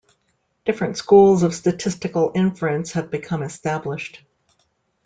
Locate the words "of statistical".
1.43-2.31